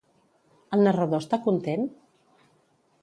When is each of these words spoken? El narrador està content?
El 0.77 0.81
narrador 0.87 1.23
està 1.25 1.39
content? 1.49 1.85